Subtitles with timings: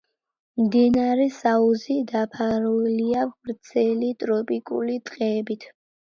[0.59, 5.69] მდინარის აუზი დაფარულია ვრცელი ტროპიკული ტყეებით.